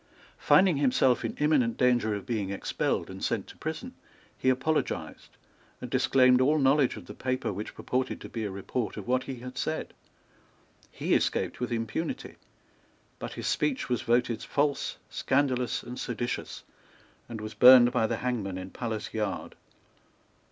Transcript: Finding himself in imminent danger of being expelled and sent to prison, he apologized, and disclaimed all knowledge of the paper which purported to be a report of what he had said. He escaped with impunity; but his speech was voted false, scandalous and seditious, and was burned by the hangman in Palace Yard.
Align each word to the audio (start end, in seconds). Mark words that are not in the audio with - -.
Finding 0.39 0.77
himself 0.77 1.23
in 1.23 1.35
imminent 1.37 1.77
danger 1.77 2.15
of 2.15 2.25
being 2.25 2.49
expelled 2.49 3.07
and 3.07 3.23
sent 3.23 3.45
to 3.45 3.55
prison, 3.57 3.93
he 4.35 4.49
apologized, 4.49 5.37
and 5.79 5.91
disclaimed 5.91 6.41
all 6.41 6.57
knowledge 6.57 6.97
of 6.97 7.05
the 7.05 7.13
paper 7.13 7.53
which 7.53 7.75
purported 7.75 8.19
to 8.19 8.27
be 8.27 8.43
a 8.43 8.49
report 8.49 8.97
of 8.97 9.07
what 9.07 9.25
he 9.25 9.41
had 9.41 9.59
said. 9.59 9.93
He 10.89 11.13
escaped 11.13 11.59
with 11.59 11.71
impunity; 11.71 12.37
but 13.19 13.33
his 13.33 13.45
speech 13.45 13.89
was 13.89 14.01
voted 14.01 14.41
false, 14.41 14.97
scandalous 15.11 15.83
and 15.83 15.99
seditious, 15.99 16.63
and 17.29 17.39
was 17.39 17.53
burned 17.53 17.91
by 17.91 18.07
the 18.07 18.17
hangman 18.17 18.57
in 18.57 18.71
Palace 18.71 19.13
Yard. 19.13 19.53